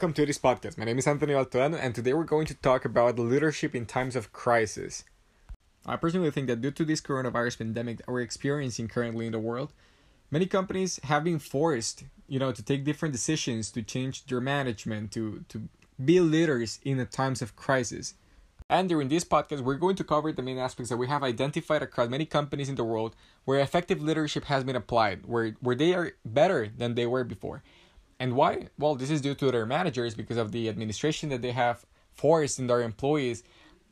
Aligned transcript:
Welcome 0.00 0.14
to 0.14 0.24
this 0.24 0.38
podcast. 0.38 0.78
My 0.78 0.86
name 0.86 0.98
is 0.98 1.06
Anthony 1.06 1.34
Altoano, 1.34 1.78
and 1.78 1.94
today 1.94 2.14
we're 2.14 2.24
going 2.24 2.46
to 2.46 2.54
talk 2.54 2.86
about 2.86 3.18
leadership 3.18 3.74
in 3.74 3.84
times 3.84 4.16
of 4.16 4.32
crisis. 4.32 5.04
I 5.84 5.96
personally 5.96 6.30
think 6.30 6.46
that 6.46 6.62
due 6.62 6.70
to 6.70 6.86
this 6.86 7.02
coronavirus 7.02 7.58
pandemic 7.58 7.98
that 7.98 8.08
we're 8.08 8.22
experiencing 8.22 8.88
currently 8.88 9.26
in 9.26 9.32
the 9.32 9.38
world, 9.38 9.74
many 10.30 10.46
companies 10.46 11.00
have 11.02 11.24
been 11.24 11.38
forced, 11.38 12.04
you 12.28 12.38
know, 12.38 12.50
to 12.50 12.62
take 12.62 12.82
different 12.82 13.12
decisions 13.12 13.70
to 13.72 13.82
change 13.82 14.24
their 14.24 14.40
management, 14.40 15.12
to 15.12 15.44
to 15.50 15.68
be 16.02 16.18
leaders 16.18 16.80
in 16.82 16.96
the 16.96 17.04
times 17.04 17.42
of 17.42 17.54
crisis. 17.54 18.14
And 18.70 18.88
during 18.88 19.08
this 19.08 19.24
podcast, 19.24 19.60
we're 19.60 19.74
going 19.74 19.96
to 19.96 20.04
cover 20.04 20.32
the 20.32 20.40
main 20.40 20.56
aspects 20.56 20.88
that 20.88 20.96
we 20.96 21.08
have 21.08 21.22
identified 21.22 21.82
across 21.82 22.08
many 22.08 22.24
companies 22.24 22.70
in 22.70 22.76
the 22.76 22.84
world 22.84 23.16
where 23.44 23.60
effective 23.60 24.00
leadership 24.00 24.44
has 24.44 24.64
been 24.64 24.76
applied, 24.76 25.26
where, 25.26 25.56
where 25.60 25.76
they 25.76 25.92
are 25.92 26.12
better 26.24 26.70
than 26.74 26.94
they 26.94 27.04
were 27.04 27.24
before. 27.24 27.62
And 28.20 28.34
why? 28.34 28.68
Well, 28.78 28.94
this 28.94 29.10
is 29.10 29.20
due 29.20 29.34
to 29.34 29.50
their 29.50 29.66
managers 29.66 30.14
because 30.14 30.36
of 30.36 30.52
the 30.52 30.68
administration 30.68 31.30
that 31.30 31.42
they 31.42 31.50
have 31.50 31.84
forced 32.14 32.60
in 32.60 32.68
their 32.68 32.82
employees 32.82 33.42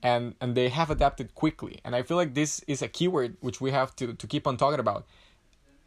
and, 0.03 0.35
and 0.41 0.55
they 0.55 0.69
have 0.69 0.91
adapted 0.91 1.35
quickly. 1.35 1.81
And 1.85 1.97
I 1.97 2.03
feel 2.03 2.17
like 2.17 2.35
this 2.35 2.63
is 2.69 2.81
a 2.81 2.89
keyword 2.89 3.37
which 3.41 3.61
we 3.61 3.73
have 3.73 3.97
to, 3.97 4.13
to 4.13 4.27
keep 4.27 4.47
on 4.47 4.57
talking 4.57 4.79
about. 4.79 5.07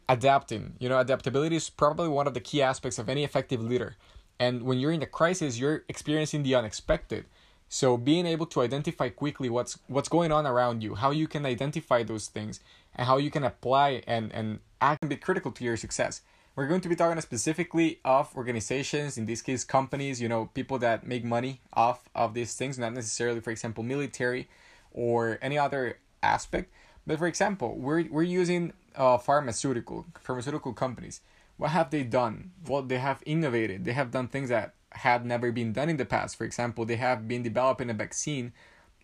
Adapting. 0.08 0.74
You 0.80 0.90
know, 0.90 0.98
adaptability 0.98 1.56
is 1.56 1.70
probably 1.70 2.08
one 2.08 2.26
of 2.26 2.34
the 2.34 2.40
key 2.40 2.60
aspects 2.60 2.98
of 2.98 3.08
any 3.08 3.24
effective 3.24 3.62
leader. 3.62 3.96
And 4.38 4.64
when 4.64 4.78
you're 4.78 4.92
in 4.92 5.02
a 5.02 5.06
crisis, 5.06 5.58
you're 5.58 5.84
experiencing 5.88 6.42
the 6.42 6.56
unexpected 6.56 7.26
so 7.72 7.96
being 7.96 8.26
able 8.26 8.44
to 8.44 8.60
identify 8.60 9.08
quickly 9.08 9.48
what's 9.48 9.78
what's 9.86 10.10
going 10.10 10.30
on 10.30 10.46
around 10.46 10.82
you, 10.82 10.94
how 10.94 11.10
you 11.10 11.26
can 11.26 11.46
identify 11.46 12.02
those 12.02 12.26
things, 12.26 12.60
and 12.94 13.06
how 13.06 13.16
you 13.16 13.30
can 13.30 13.44
apply 13.44 14.02
and 14.06 14.30
and 14.34 14.58
act 14.82 14.98
and 15.00 15.08
be 15.08 15.16
critical 15.16 15.50
to 15.52 15.64
your 15.64 15.78
success. 15.78 16.20
We're 16.54 16.66
going 16.66 16.82
to 16.82 16.88
be 16.88 16.96
talking 16.96 17.18
specifically 17.22 18.00
of 18.04 18.36
organizations, 18.36 19.16
in 19.16 19.24
this 19.24 19.40
case 19.40 19.64
companies, 19.64 20.20
you 20.20 20.28
know, 20.28 20.50
people 20.52 20.78
that 20.80 21.06
make 21.06 21.24
money 21.24 21.62
off 21.72 22.10
of 22.14 22.34
these 22.34 22.54
things, 22.54 22.78
not 22.78 22.92
necessarily, 22.92 23.40
for 23.40 23.50
example, 23.50 23.82
military 23.82 24.50
or 24.92 25.38
any 25.40 25.56
other 25.56 25.98
aspect. 26.22 26.70
But 27.06 27.18
for 27.18 27.26
example, 27.26 27.74
we're 27.78 28.04
we're 28.10 28.22
using 28.22 28.74
uh, 28.94 29.16
pharmaceutical 29.16 30.04
pharmaceutical 30.20 30.74
companies. 30.74 31.22
What 31.56 31.70
have 31.70 31.88
they 31.88 32.02
done? 32.02 32.52
Well, 32.66 32.82
they 32.82 32.98
have 32.98 33.22
innovated. 33.24 33.86
They 33.86 33.92
have 33.92 34.10
done 34.10 34.28
things 34.28 34.50
that 34.50 34.74
had 34.90 35.24
never 35.24 35.52
been 35.52 35.72
done 35.72 35.88
in 35.88 35.96
the 35.96 36.04
past. 36.04 36.36
For 36.36 36.44
example, 36.44 36.84
they 36.84 36.96
have 36.96 37.26
been 37.26 37.42
developing 37.42 37.88
a 37.88 37.94
vaccine 37.94 38.52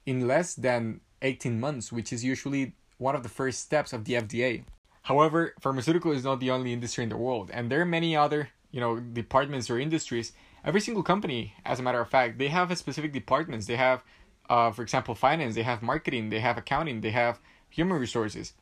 in 0.05 0.29
less 0.29 0.53
than 0.55 1.01
18 1.23 1.59
months, 1.59 1.91
which 1.91 2.13
is 2.13 2.23
usually 2.23 2.75
one 2.99 3.15
of 3.15 3.23
the 3.23 3.29
first 3.31 3.61
steps 3.61 3.95
of 3.95 4.05
the 4.05 4.15
FDA. 4.15 4.65
However, 5.09 5.55
pharmaceutical 5.61 6.13
is 6.13 6.25
not 6.25 6.39
the 6.41 6.51
only 6.51 6.73
industry 6.73 7.03
in 7.03 7.11
the 7.11 7.17
world, 7.17 7.51
and 7.53 7.71
there 7.71 7.81
are 7.81 7.87
many 7.99 8.15
other, 8.15 8.51
you 8.71 8.81
know, 8.81 9.01
departments 9.01 9.71
or 9.71 9.79
industries. 9.79 10.33
Every 10.65 10.81
single 10.81 11.03
company, 11.03 11.55
as 11.65 11.81
a 11.81 11.83
matter 11.83 12.01
of 12.01 12.11
fact, 12.11 12.39
they 12.39 12.49
have 12.49 12.77
specific 12.77 13.13
departments. 13.13 13.67
They 13.67 13.77
have, 13.77 14.03
uh, 14.51 14.71
for 14.71 14.83
example, 14.83 15.15
finance. 15.15 15.55
They 15.55 15.63
have 15.63 15.83
marketing. 15.83 16.29
They 16.29 16.41
have 16.41 16.59
accounting. 16.59 17.01
They 17.01 17.13
have 17.13 17.41
human 17.71 17.99
resources. 17.99 18.53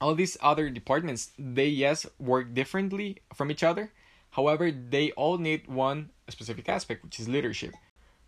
All 0.00 0.14
these 0.14 0.36
other 0.42 0.68
departments, 0.68 1.32
they 1.38 1.68
yes 1.68 2.06
work 2.18 2.54
differently 2.54 3.22
from 3.32 3.50
each 3.50 3.64
other, 3.64 3.90
However, 4.30 4.70
they 4.70 5.10
all 5.12 5.38
need 5.38 5.66
one 5.66 6.10
specific 6.28 6.68
aspect, 6.68 7.02
which 7.02 7.18
is 7.18 7.28
leadership. 7.28 7.74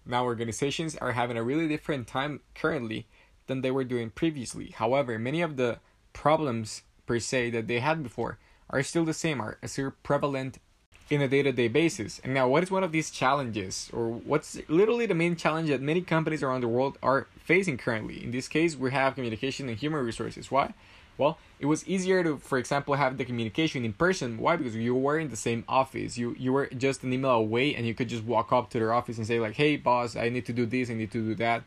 Now, 0.07 0.25
organizations 0.25 0.97
are 0.97 1.13
having 1.13 1.37
a 1.37 1.43
really 1.43 1.69
different 1.69 2.07
time 2.07 2.41
currently 2.55 3.07
than 3.47 3.61
they 3.61 3.71
were 3.71 3.85
doing 3.85 4.11
previously. 4.11 4.71
However, 4.71 5.19
many 5.19 5.43
of 5.43 5.57
the 5.57 5.79
problems 6.13 6.83
per 7.11 7.19
se 7.19 7.51
that 7.51 7.67
they 7.67 7.81
had 7.81 8.05
before 8.05 8.39
are 8.73 8.85
still 8.85 9.05
the 9.05 9.13
same, 9.13 9.41
are 9.41 9.59
still 9.65 9.93
prevalent 10.05 10.61
in 11.15 11.21
a 11.21 11.27
day 11.27 11.43
to 11.43 11.51
day 11.51 11.67
basis. 11.67 12.21
And 12.23 12.33
now, 12.33 12.47
what 12.47 12.63
is 12.63 12.71
one 12.71 12.85
of 12.85 12.93
these 12.93 13.11
challenges, 13.11 13.91
or 13.93 14.07
what's 14.31 14.61
literally 14.69 15.07
the 15.07 15.21
main 15.25 15.35
challenge 15.35 15.71
that 15.71 15.83
many 15.83 16.03
companies 16.03 16.41
around 16.45 16.61
the 16.61 16.69
world 16.69 16.99
are 17.03 17.27
facing 17.51 17.79
currently? 17.79 18.23
In 18.23 18.31
this 18.31 18.47
case, 18.47 18.77
we 18.77 18.93
have 18.93 19.17
communication 19.17 19.69
and 19.69 19.77
human 19.77 20.05
resources. 20.05 20.53
Why? 20.53 20.73
Well, 21.19 21.37
it 21.59 21.67
was 21.67 21.81
easier 21.89 22.23
to, 22.23 22.39
for 22.39 22.59
example, 22.59 22.95
have 22.95 23.19
the 23.19 23.25
communication 23.25 23.85
in 23.85 23.93
person. 23.93 24.39
Why? 24.39 24.55
Because 24.55 24.77
you 24.77 24.95
were 24.95 25.19
in 25.19 25.31
the 25.31 25.43
same 25.49 25.65
office. 25.67 26.17
You 26.17 26.37
you 26.39 26.53
were 26.53 26.69
just 26.87 27.03
an 27.03 27.13
email 27.13 27.39
away, 27.47 27.75
and 27.75 27.83
you 27.89 27.95
could 27.99 28.09
just 28.09 28.23
walk 28.23 28.53
up 28.53 28.71
to 28.71 28.79
their 28.79 28.93
office 28.93 29.17
and 29.19 29.27
say 29.27 29.41
like, 29.41 29.57
"Hey, 29.63 29.73
boss, 29.77 30.15
I 30.15 30.29
need 30.29 30.47
to 30.51 30.55
do 30.61 30.65
this. 30.65 30.91
I 30.91 30.95
need 30.95 31.11
to 31.19 31.23
do 31.31 31.35
that. 31.47 31.65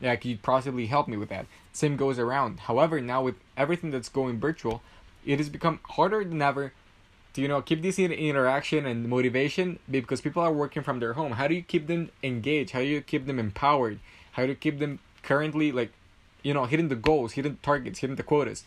Yeah, 0.00 0.14
could 0.16 0.30
you 0.30 0.38
possibly 0.38 0.86
help 0.86 1.08
me 1.08 1.16
with 1.16 1.28
that?" 1.30 1.46
Same 1.72 1.96
goes 1.96 2.18
around. 2.18 2.60
However, 2.60 3.00
now 3.00 3.22
with 3.22 3.36
everything 3.56 3.90
that's 3.90 4.08
going 4.08 4.38
virtual, 4.40 4.82
it 5.24 5.38
has 5.38 5.48
become 5.48 5.80
harder 5.90 6.24
than 6.24 6.42
ever 6.42 6.72
to 7.34 7.40
you 7.42 7.48
know 7.48 7.62
keep 7.62 7.82
this 7.82 7.98
interaction 7.98 8.86
and 8.86 9.08
motivation 9.08 9.78
because 9.90 10.20
people 10.20 10.42
are 10.42 10.52
working 10.52 10.82
from 10.82 11.00
their 11.00 11.14
home. 11.14 11.32
How 11.32 11.48
do 11.48 11.54
you 11.54 11.62
keep 11.62 11.86
them 11.86 12.10
engaged? 12.22 12.72
How 12.72 12.80
do 12.80 12.86
you 12.86 13.00
keep 13.00 13.26
them 13.26 13.38
empowered? 13.38 13.98
How 14.32 14.42
do 14.42 14.48
you 14.50 14.54
keep 14.54 14.78
them 14.78 14.98
currently 15.22 15.72
like, 15.72 15.92
you 16.42 16.54
know, 16.54 16.66
hitting 16.66 16.88
the 16.88 16.94
goals, 16.94 17.32
hitting 17.32 17.58
targets, 17.62 18.00
hitting 18.00 18.16
the 18.16 18.22
quotas? 18.22 18.64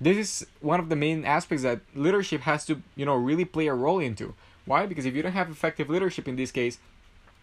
this 0.00 0.16
is 0.16 0.46
one 0.60 0.80
of 0.80 0.88
the 0.88 0.96
main 0.96 1.24
aspects 1.24 1.62
that 1.62 1.80
leadership 1.94 2.42
has 2.42 2.64
to 2.66 2.82
you 2.96 3.06
know 3.06 3.14
really 3.14 3.44
play 3.44 3.66
a 3.66 3.74
role 3.74 3.98
into 3.98 4.34
why 4.64 4.86
because 4.86 5.06
if 5.06 5.14
you 5.14 5.22
don't 5.22 5.32
have 5.32 5.50
effective 5.50 5.88
leadership 5.88 6.26
in 6.26 6.36
this 6.36 6.50
case 6.50 6.78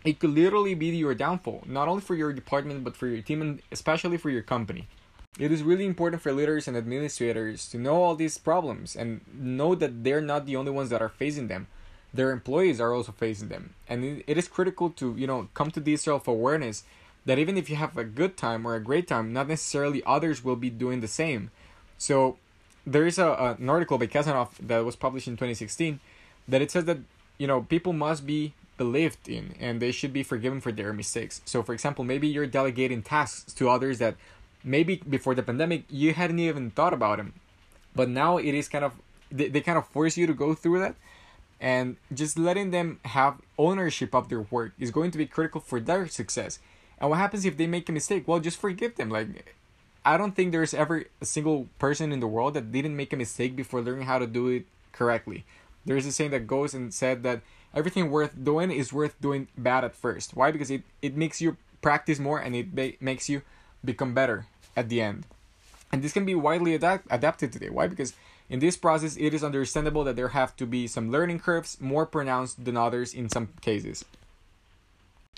it 0.04 0.20
could 0.20 0.32
literally 0.32 0.74
be 0.74 0.88
your 0.88 1.14
downfall 1.14 1.64
not 1.66 1.88
only 1.88 2.02
for 2.02 2.16
your 2.16 2.34
department 2.34 2.84
but 2.84 2.96
for 2.96 3.08
your 3.08 3.22
team 3.22 3.42
and 3.42 3.62
especially 3.72 4.18
for 4.18 4.30
your 4.30 4.42
company. 4.42 4.88
It 5.40 5.52
is 5.52 5.64
really 5.64 5.86
important 5.86 6.22
for 6.22 6.34
leaders 6.34 6.68
and 6.68 6.76
administrators 6.76 7.70
to 7.70 7.78
know 7.78 8.04
all 8.04 8.16
these 8.16 8.38
problems 8.38 8.96
and 8.96 9.22
know 9.34 9.76
that 9.76 10.04
they're 10.04 10.22
not 10.22 10.46
the 10.46 10.58
only 10.58 10.72
ones 10.72 10.90
that 10.90 11.02
are 11.02 11.10
facing 11.10 11.48
them. 11.48 11.68
Their 12.14 12.32
employees 12.32 12.82
are 12.82 12.94
also 12.94 13.14
facing 13.14 13.48
them. 13.48 13.74
And 13.88 14.24
it 14.28 14.38
is 14.38 14.48
critical 14.50 14.90
to 14.92 15.16
you 15.16 15.28
know 15.28 15.48
come 15.54 15.72
to 15.72 15.80
this 15.80 16.04
self-awareness 16.04 16.84
that 17.26 17.40
even 17.40 17.56
if 17.56 17.70
you 17.70 17.76
have 17.76 17.98
a 17.98 18.04
good 18.04 18.36
time 18.36 18.66
or 18.66 18.76
a 18.76 18.84
great 18.84 19.08
time 19.08 19.32
not 19.32 19.48
necessarily 19.48 20.04
others 20.06 20.44
will 20.44 20.56
be 20.56 20.70
doing 20.70 21.00
the 21.00 21.08
same. 21.08 21.52
So 21.98 22.38
there 22.86 23.06
is 23.06 23.20
a, 23.20 23.56
an 23.60 23.70
article 23.70 23.98
by 23.98 24.08
Kazanov 24.08 24.50
that 24.60 24.84
was 24.84 24.96
published 24.96 25.28
in 25.28 25.36
2016 25.36 26.00
that 26.48 26.62
it 26.62 26.72
says 26.72 26.86
that 26.86 26.98
you 27.38 27.48
know 27.48 27.62
people 27.62 27.94
must 27.94 28.26
be 28.26 28.54
believed 28.84 29.30
in 29.30 29.46
and 29.60 29.80
they 29.80 29.92
should 29.92 30.14
be 30.20 30.24
forgiven 30.24 30.60
for 30.60 30.72
their 30.72 30.92
mistakes. 31.02 31.36
So 31.46 31.62
for 31.62 31.74
example, 31.78 32.04
maybe 32.04 32.28
you're 32.28 32.48
delegating 32.60 33.04
tasks 33.04 33.54
to 33.54 33.70
others 33.70 34.00
that 34.00 34.16
maybe 34.64 34.94
before 35.16 35.36
the 35.36 35.44
pandemic 35.44 35.84
you 35.88 36.14
hadn't 36.14 36.40
even 36.40 36.72
thought 36.72 36.96
about 37.00 37.18
them. 37.20 37.34
But 37.94 38.10
now 38.10 38.32
it 38.38 38.56
is 38.62 38.68
kind 38.68 38.86
of 38.88 38.94
they, 39.30 39.50
they 39.54 39.62
kind 39.62 39.78
of 39.78 39.86
force 39.96 40.18
you 40.18 40.26
to 40.26 40.34
go 40.34 40.56
through 40.56 40.80
that 40.80 40.96
and 41.60 41.98
just 42.12 42.40
letting 42.40 42.72
them 42.72 43.00
have 43.06 43.34
ownership 43.68 44.16
of 44.16 44.30
their 44.30 44.46
work 44.56 44.72
is 44.80 44.90
going 44.90 45.12
to 45.12 45.20
be 45.20 45.28
critical 45.28 45.62
for 45.62 45.80
their 45.80 46.08
success. 46.08 46.58
And 46.98 47.10
what 47.12 47.20
happens 47.20 47.46
if 47.46 47.56
they 47.58 47.68
make 47.68 47.88
a 47.88 47.92
mistake? 48.00 48.28
Well, 48.28 48.40
just 48.40 48.60
forgive 48.60 48.96
them. 48.96 49.10
Like 49.10 49.56
I 50.04 50.18
don't 50.18 50.36
think 50.36 50.52
there's 50.52 50.74
ever 50.74 51.06
a 51.22 51.26
single 51.26 51.68
person 51.78 52.12
in 52.12 52.20
the 52.20 52.34
world 52.36 52.56
that 52.56 52.72
didn't 52.72 52.96
make 52.96 53.14
a 53.14 53.18
mistake 53.26 53.56
before 53.56 53.82
learning 53.82 54.08
how 54.08 54.18
to 54.18 54.26
do 54.26 54.48
it 54.48 54.66
correctly. 54.92 55.46
There's 55.86 56.08
a 56.08 56.12
saying 56.12 56.32
that 56.32 56.48
goes 56.48 56.74
and 56.74 56.92
said 56.92 57.22
that 57.24 57.42
everything 57.74 58.12
worth 58.12 58.34
doing 58.44 58.72
is 58.72 58.94
worth 58.94 59.20
doing 59.22 59.48
bad 59.58 59.84
at 59.84 59.96
first. 59.96 60.36
Why? 60.36 60.52
Because 60.52 60.72
it, 60.72 60.84
it 61.02 61.16
makes 61.16 61.42
you 61.42 61.58
practice 61.82 62.20
more 62.20 62.40
and 62.40 62.56
it 62.56 62.76
ba- 62.76 62.94
makes 63.00 63.30
you 63.30 63.42
become 63.84 64.14
better 64.14 64.46
at 64.76 64.90
the 64.90 65.02
end. 65.02 65.26
And 65.92 66.02
this 66.02 66.14
can 66.14 66.26
be 66.26 66.36
widely 66.36 66.76
adapt- 66.76 67.08
adapted 67.10 67.52
today. 67.52 67.70
Why? 67.70 67.88
Because 67.88 68.14
in 68.50 68.60
this 68.60 68.78
process, 68.78 69.18
it 69.18 69.34
is 69.34 69.44
understandable 69.44 70.04
that 70.04 70.16
there 70.16 70.30
have 70.30 70.56
to 70.58 70.66
be 70.66 70.88
some 70.88 71.12
learning 71.12 71.40
curves 71.40 71.80
more 71.80 72.06
pronounced 72.06 72.64
than 72.64 72.78
others 72.78 73.14
in 73.14 73.30
some 73.30 73.50
cases. 73.62 74.06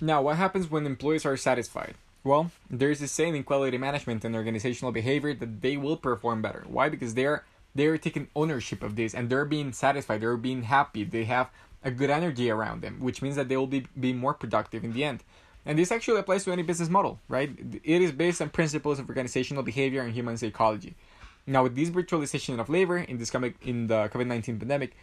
Now, 0.02 0.22
what 0.22 0.38
happens 0.38 0.70
when 0.70 0.86
employees 0.86 1.26
are 1.26 1.38
satisfied? 1.38 1.96
Well, 2.24 2.52
there's 2.70 3.00
the 3.00 3.08
saying 3.08 3.36
in 3.36 3.44
quality 3.44 3.78
management 3.78 4.24
and 4.26 4.36
organizational 4.36 4.92
behavior 4.92 5.34
that 5.34 5.62
they 5.62 5.78
will 5.78 5.98
perform 5.98 6.42
better. 6.42 6.64
Why? 6.68 6.90
Because 6.90 7.14
they're 7.14 7.44
they're 7.76 7.98
taking 7.98 8.28
ownership 8.36 8.84
of 8.84 8.96
this 8.96 9.14
and 9.14 9.30
they're 9.30 9.46
being 9.46 9.74
satisfied, 9.74 10.22
they're 10.22 10.38
being 10.38 10.64
happy, 10.64 11.04
they 11.04 11.26
have 11.26 11.50
a 11.84 11.92
good 11.92 12.10
energy 12.10 12.50
around 12.50 12.82
them, 12.82 13.00
which 13.00 13.22
means 13.22 13.36
that 13.36 13.50
they 13.50 13.58
will 13.58 13.68
be, 13.68 13.86
be 14.00 14.14
more 14.14 14.34
productive 14.34 14.84
in 14.84 14.94
the 14.94 15.04
end. 15.04 15.24
And 15.66 15.80
this 15.80 15.92
actually 15.92 16.20
applies 16.20 16.44
to 16.44 16.52
any 16.52 16.64
business 16.64 16.90
model, 16.90 17.20
right? 17.30 17.50
It 17.84 18.02
is 18.02 18.12
based 18.12 18.42
on 18.42 18.50
principles 18.50 19.00
of 19.00 19.08
organizational 19.08 19.64
behavior 19.64 20.02
and 20.02 20.14
human 20.14 20.38
psychology. 20.38 20.96
Now, 21.46 21.64
with 21.64 21.76
this 21.76 21.90
virtualization 21.90 22.60
of 22.60 22.70
labor 22.70 22.98
in 22.98 23.18
this 23.18 23.34
in 23.62 23.88
the 23.88 24.10
COVID 24.10 24.28
nineteen 24.28 24.60
pandemic, 24.60 24.96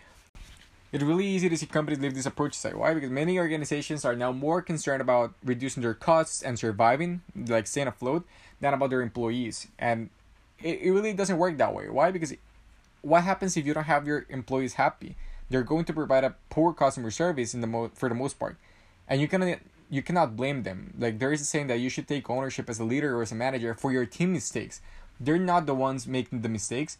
it's 0.92 1.04
really 1.04 1.26
easy 1.26 1.48
to 1.48 1.56
see 1.56 1.66
companies 1.66 2.00
leave 2.00 2.14
this 2.14 2.26
approach 2.26 2.56
aside. 2.56 2.74
Why? 2.74 2.94
Because 2.94 3.10
many 3.10 3.38
organizations 3.38 4.04
are 4.04 4.16
now 4.16 4.32
more 4.32 4.60
concerned 4.60 5.00
about 5.00 5.34
reducing 5.44 5.82
their 5.82 5.94
costs 5.94 6.42
and 6.42 6.58
surviving, 6.58 7.22
like 7.36 7.66
staying 7.66 7.88
afloat, 7.88 8.26
than 8.60 8.74
about 8.74 8.90
their 8.90 9.02
employees. 9.02 9.68
And 9.78 10.10
it, 10.62 10.80
it 10.80 10.90
really 10.90 11.12
doesn't 11.12 11.38
work 11.38 11.58
that 11.58 11.74
way. 11.74 11.88
Why? 11.88 12.10
Because 12.10 12.34
what 13.02 13.22
happens 13.22 13.56
if 13.56 13.66
you 13.66 13.72
don't 13.72 13.84
have 13.84 14.06
your 14.06 14.26
employees 14.28 14.74
happy? 14.74 15.16
They're 15.50 15.62
going 15.62 15.84
to 15.86 15.92
provide 15.92 16.24
a 16.24 16.36
poor 16.48 16.72
customer 16.72 17.10
service 17.10 17.54
in 17.54 17.60
the 17.60 17.66
mo- 17.66 17.90
for 17.94 18.08
the 18.08 18.14
most 18.14 18.38
part, 18.38 18.56
and 19.08 19.20
you 19.20 19.28
cannot 19.28 19.58
you 19.90 20.02
cannot 20.02 20.36
blame 20.36 20.62
them. 20.62 20.94
Like 20.98 21.18
there 21.18 21.32
is 21.32 21.40
a 21.42 21.44
saying 21.44 21.66
that 21.66 21.80
you 21.80 21.90
should 21.90 22.08
take 22.08 22.30
ownership 22.30 22.70
as 22.70 22.78
a 22.78 22.84
leader 22.84 23.16
or 23.16 23.22
as 23.22 23.32
a 23.32 23.34
manager 23.34 23.74
for 23.74 23.92
your 23.92 24.06
team 24.06 24.32
mistakes. 24.32 24.80
They're 25.18 25.38
not 25.38 25.66
the 25.66 25.74
ones 25.74 26.06
making 26.06 26.40
the 26.40 26.48
mistakes 26.48 26.96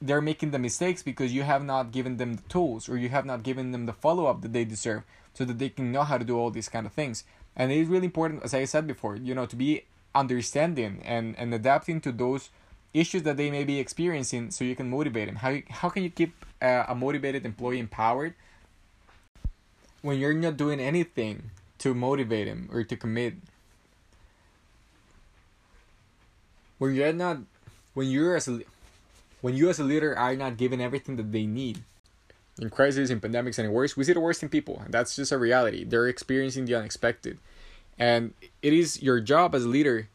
they're 0.00 0.20
making 0.20 0.52
the 0.52 0.58
mistakes 0.58 1.02
because 1.02 1.34
you 1.34 1.42
have 1.42 1.64
not 1.64 1.90
given 1.90 2.16
them 2.16 2.36
the 2.36 2.42
tools 2.42 2.88
or 2.88 2.96
you 2.96 3.08
have 3.08 3.26
not 3.26 3.42
given 3.42 3.72
them 3.72 3.86
the 3.86 3.92
follow 3.92 4.26
up 4.26 4.42
that 4.42 4.52
they 4.52 4.64
deserve 4.64 5.02
so 5.34 5.44
that 5.44 5.58
they 5.58 5.68
can 5.68 5.92
know 5.92 6.04
how 6.04 6.18
to 6.18 6.24
do 6.24 6.38
all 6.38 6.50
these 6.50 6.68
kind 6.68 6.86
of 6.86 6.92
things. 6.92 7.24
And 7.56 7.72
it 7.72 7.78
is 7.78 7.88
really 7.88 8.06
important, 8.06 8.44
as 8.44 8.54
I 8.54 8.64
said 8.64 8.86
before, 8.86 9.16
you 9.16 9.34
know, 9.34 9.46
to 9.46 9.56
be 9.56 9.84
understanding 10.14 11.02
and, 11.04 11.36
and 11.36 11.52
adapting 11.52 12.00
to 12.02 12.12
those 12.12 12.50
issues 13.00 13.22
that 13.22 13.36
they 13.36 13.50
may 13.50 13.64
be 13.64 13.78
experiencing 13.78 14.50
so 14.50 14.64
you 14.64 14.76
can 14.76 14.90
motivate 14.90 15.26
them. 15.26 15.36
How, 15.36 15.58
how 15.68 15.88
can 15.88 16.02
you 16.02 16.10
keep 16.10 16.34
uh, 16.60 16.84
a 16.88 16.94
motivated 16.94 17.44
employee 17.44 17.78
empowered 17.78 18.34
when 20.02 20.18
you're 20.18 20.34
not 20.34 20.56
doing 20.56 20.80
anything 20.80 21.50
to 21.78 21.94
motivate 21.94 22.46
him 22.46 22.68
or 22.72 22.84
to 22.84 22.96
commit? 22.96 23.34
When 26.78 26.94
you're 26.94 27.12
not, 27.12 27.38
when 27.94 28.08
you're 28.08 28.36
as 28.36 28.48
a, 28.48 28.60
when 29.40 29.54
you 29.54 29.68
as 29.68 29.78
a 29.78 29.84
leader 29.84 30.16
are 30.16 30.36
not 30.36 30.56
given 30.56 30.80
everything 30.80 31.16
that 31.16 31.32
they 31.32 31.46
need, 31.46 31.82
in 32.60 32.70
crises, 32.70 33.10
in 33.10 33.20
pandemics, 33.20 33.58
and 33.58 33.66
in 33.66 33.72
wars, 33.72 33.96
we 33.96 34.04
see 34.04 34.12
the 34.12 34.20
worst 34.20 34.42
in 34.42 34.48
people. 34.48 34.82
That's 34.88 35.14
just 35.14 35.32
a 35.32 35.38
reality. 35.38 35.84
They're 35.84 36.08
experiencing 36.08 36.64
the 36.64 36.74
unexpected. 36.74 37.38
And 37.98 38.34
it 38.62 38.72
is 38.72 39.02
your 39.02 39.20
job 39.20 39.54
as 39.54 39.64
a 39.64 39.68
leader, 39.68 40.08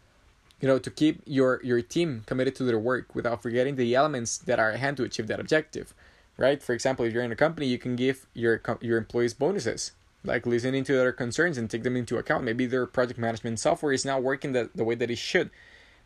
you 0.63 0.69
know, 0.69 0.79
to 0.79 0.89
keep 0.89 1.21
your, 1.25 1.59
your 1.61 1.81
team 1.81 2.23
committed 2.25 2.55
to 2.55 2.63
their 2.63 2.79
work 2.79 3.13
without 3.13 3.43
forgetting 3.43 3.75
the 3.75 3.93
elements 3.93 4.37
that 4.37 4.59
are 4.59 4.71
at 4.71 4.79
hand 4.79 4.95
to 4.95 5.03
achieve 5.03 5.27
that 5.27 5.41
objective. 5.41 5.93
Right? 6.37 6.63
For 6.63 6.71
example, 6.71 7.03
if 7.03 7.11
you're 7.11 7.21
in 7.21 7.33
a 7.33 7.35
company, 7.35 7.67
you 7.67 7.77
can 7.77 7.97
give 7.97 8.27
your 8.33 8.61
your 8.79 8.97
employees 8.97 9.33
bonuses, 9.33 9.91
like 10.23 10.45
listening 10.45 10.85
to 10.85 10.93
their 10.93 11.11
concerns 11.11 11.57
and 11.57 11.69
take 11.69 11.83
them 11.83 11.97
into 11.97 12.17
account. 12.17 12.45
Maybe 12.45 12.65
their 12.65 12.85
project 12.85 13.19
management 13.19 13.59
software 13.59 13.91
is 13.91 14.05
not 14.05 14.23
working 14.23 14.53
the, 14.53 14.69
the 14.73 14.85
way 14.85 14.95
that 14.95 15.11
it 15.11 15.17
should. 15.17 15.49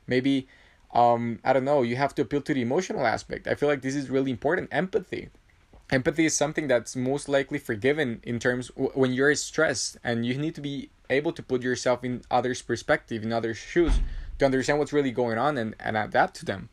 Maybe 0.08 0.48
um, 0.92 1.38
I 1.46 1.54
don't 1.54 1.64
know, 1.64 1.84
you 1.84 1.96
have 1.96 2.16
to 2.16 2.24
appeal 2.24 2.42
to 2.42 2.54
the 2.56 2.64
emotional 2.64 3.06
aspect. 3.06 3.48
I 3.48 3.54
feel 3.54 3.70
like 3.70 3.84
this 3.84 3.96
is 3.96 4.10
really 4.10 4.32
important. 4.32 4.70
Empathy 4.72 5.30
empathy 5.92 6.26
is 6.26 6.36
something 6.36 6.68
that's 6.68 6.96
most 6.96 7.30
likely 7.30 7.60
forgiven 7.60 8.20
in 8.24 8.40
terms 8.40 8.72
when 8.76 9.14
you're 9.14 9.36
stressed 9.36 9.98
and 10.04 10.26
you 10.26 10.36
need 10.38 10.56
to 10.56 10.62
be 10.62 10.90
able 11.10 11.32
to 11.32 11.42
put 11.42 11.62
yourself 11.62 12.04
in 12.04 12.22
others 12.30 12.62
perspective 12.62 13.24
in 13.24 13.32
others 13.32 13.56
shoes 13.56 13.94
to 14.40 14.46
understand 14.46 14.80
what's 14.80 14.94
really 14.94 15.12
going 15.12 15.38
on 15.38 15.58
and, 15.58 15.76
and 15.80 15.98
adapt 15.98 16.36
to 16.36 16.46
them. 16.46 16.70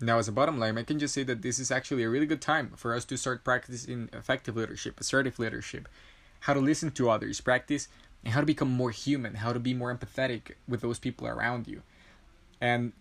Now 0.00 0.18
as 0.18 0.28
a 0.28 0.32
bottom 0.32 0.58
line 0.58 0.78
i 0.78 0.82
can 0.82 0.98
just 0.98 1.12
say 1.12 1.24
that 1.24 1.42
this 1.42 1.58
is 1.58 1.70
actually 1.70 2.04
a 2.04 2.08
really 2.08 2.24
good 2.24 2.40
time 2.40 2.72
for 2.74 2.94
us 2.94 3.04
to 3.04 3.18
start 3.18 3.44
practicing 3.44 4.08
effective 4.14 4.56
leadership 4.56 4.98
assertive 4.98 5.38
leadership 5.38 5.90
how 6.40 6.54
to 6.54 6.60
listen 6.60 6.90
to 6.92 7.10
others 7.10 7.42
practice 7.42 7.86
and 8.24 8.32
how 8.32 8.40
to 8.40 8.46
become 8.46 8.70
more 8.70 8.90
human 8.90 9.34
how 9.34 9.52
to 9.52 9.58
be 9.58 9.74
more 9.74 9.94
empathetic 9.94 10.52
with 10.66 10.80
those 10.80 10.98
people 10.98 11.26
around 11.26 11.66
you. 11.68 11.82
And 12.60 12.92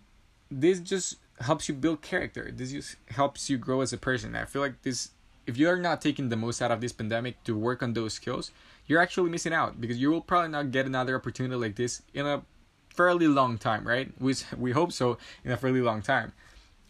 this 0.49 0.79
just 0.79 1.17
helps 1.41 1.69
you 1.69 1.75
build 1.75 2.01
character. 2.01 2.51
This 2.53 2.71
just 2.71 2.95
helps 3.09 3.49
you 3.49 3.57
grow 3.57 3.81
as 3.81 3.93
a 3.93 3.97
person. 3.97 4.35
I 4.35 4.45
feel 4.45 4.61
like 4.61 4.81
this 4.81 5.11
if 5.45 5.57
you 5.57 5.67
are 5.67 5.77
not 5.77 6.01
taking 6.01 6.29
the 6.29 6.35
most 6.35 6.61
out 6.61 6.71
of 6.71 6.79
this 6.79 6.91
pandemic 6.91 7.43
to 7.43 7.57
work 7.57 7.81
on 7.81 7.93
those 7.93 8.13
skills, 8.13 8.51
you're 8.85 9.01
actually 9.01 9.31
missing 9.31 9.53
out 9.53 9.81
because 9.81 9.97
you 9.97 10.11
will 10.11 10.21
probably 10.21 10.49
not 10.49 10.71
get 10.71 10.85
another 10.85 11.15
opportunity 11.15 11.55
like 11.55 11.75
this 11.75 12.03
in 12.13 12.25
a 12.25 12.43
fairly 12.89 13.27
long 13.27 13.57
time, 13.57 13.87
right? 13.87 14.11
We 14.19 14.35
we 14.57 14.71
hope 14.71 14.91
so 14.91 15.17
in 15.43 15.51
a 15.51 15.57
fairly 15.57 15.81
long 15.81 16.01
time. 16.01 16.33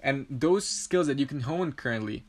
And 0.01 0.25
those 0.29 0.65
skills 0.65 1.07
that 1.07 1.19
you 1.19 1.25
can 1.25 1.41
hone 1.41 1.73
currently 1.73 2.23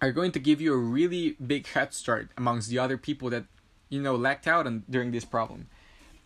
are 0.00 0.12
going 0.12 0.32
to 0.32 0.40
give 0.40 0.60
you 0.60 0.72
a 0.72 0.78
really 0.78 1.36
big 1.44 1.66
head 1.68 1.92
start 1.94 2.30
amongst 2.36 2.68
the 2.70 2.78
other 2.78 2.96
people 2.96 3.30
that 3.30 3.44
you 3.88 4.00
know 4.00 4.16
lacked 4.16 4.46
out 4.46 4.66
on 4.66 4.84
during 4.88 5.12
this 5.12 5.24
problem. 5.24 5.68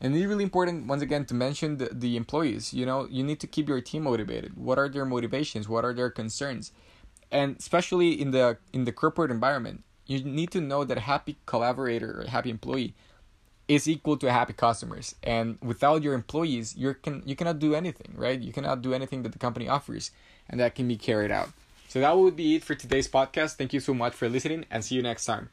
And 0.00 0.15
it's 0.15 0.27
really 0.27 0.44
important 0.44 0.87
once 0.87 1.03
again 1.03 1.25
to 1.25 1.35
mention 1.35 1.79
the, 1.79 1.88
the 1.91 2.17
employees. 2.17 2.75
You 2.75 2.85
know, 2.85 3.09
you 3.11 3.25
need 3.25 3.41
to 3.41 3.47
keep 3.47 3.67
your 3.67 3.81
team 3.81 4.03
motivated. 4.03 4.55
What 4.56 4.79
are 4.79 4.91
their 4.91 5.06
motivations? 5.06 5.69
What 5.69 5.87
are 5.87 5.94
their 5.94 6.11
concerns? 6.11 6.73
and 7.31 7.56
especially 7.59 8.21
in 8.21 8.31
the 8.31 8.59
in 8.73 8.85
the 8.85 8.93
corporate 8.93 9.31
environment 9.31 9.83
you 10.06 10.23
need 10.23 10.50
to 10.50 10.61
know 10.61 10.85
that 10.85 10.97
a 10.97 11.00
happy 11.00 11.37
collaborator 11.47 12.21
or 12.21 12.23
a 12.23 12.31
happy 12.31 12.50
employee 12.50 12.94
is 13.69 13.89
equal 13.89 14.17
to 14.19 14.31
happy 14.31 14.53
customers. 14.53 15.15
And 15.23 15.59
without 15.63 16.03
your 16.03 16.15
employees 16.15 16.77
you 16.77 16.95
can 16.95 17.23
you 17.27 17.37
cannot 17.37 17.59
do 17.59 17.75
anything 17.75 18.13
right? 18.17 18.41
You 18.41 18.53
cannot 18.53 18.83
do 18.83 18.95
anything 18.95 19.23
that 19.23 19.33
the 19.33 19.39
company 19.39 19.69
offers 19.69 20.11
and 20.49 20.61
that 20.61 20.75
can 20.75 20.89
be 20.89 20.97
carried 20.97 21.31
out. 21.31 21.51
So 21.89 22.01
that 22.01 22.17
would 22.17 22.37
be 22.37 22.57
it 22.57 22.65
for 22.65 22.75
today's 22.75 23.09
podcast. 23.09 23.57
Thank 23.57 23.73
you 23.73 23.81
so 23.81 23.95
much 23.95 24.15
for 24.15 24.29
listening 24.29 24.67
and 24.71 24.85
see 24.85 24.97
you 24.97 25.03
next 25.03 25.25
time 25.25 25.51